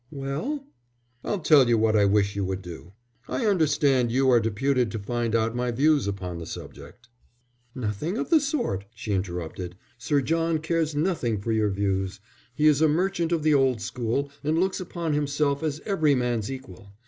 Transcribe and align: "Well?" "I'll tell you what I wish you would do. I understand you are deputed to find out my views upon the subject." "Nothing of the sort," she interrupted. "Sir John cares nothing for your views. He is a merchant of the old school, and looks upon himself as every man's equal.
"Well?" 0.09 0.65
"I'll 1.23 1.41
tell 1.41 1.69
you 1.69 1.77
what 1.77 1.95
I 1.95 2.05
wish 2.05 2.35
you 2.35 2.43
would 2.45 2.63
do. 2.63 2.93
I 3.27 3.45
understand 3.45 4.11
you 4.11 4.31
are 4.31 4.39
deputed 4.39 4.89
to 4.89 4.97
find 4.97 5.35
out 5.35 5.55
my 5.55 5.69
views 5.69 6.07
upon 6.07 6.39
the 6.39 6.47
subject." 6.47 7.07
"Nothing 7.75 8.17
of 8.17 8.31
the 8.31 8.39
sort," 8.39 8.85
she 8.95 9.13
interrupted. 9.13 9.75
"Sir 9.99 10.19
John 10.21 10.57
cares 10.57 10.95
nothing 10.95 11.39
for 11.39 11.51
your 11.51 11.69
views. 11.69 12.19
He 12.55 12.65
is 12.65 12.81
a 12.81 12.87
merchant 12.87 13.31
of 13.31 13.43
the 13.43 13.53
old 13.53 13.79
school, 13.79 14.31
and 14.43 14.57
looks 14.57 14.79
upon 14.79 15.13
himself 15.13 15.61
as 15.61 15.81
every 15.85 16.15
man's 16.15 16.51
equal. 16.51 16.87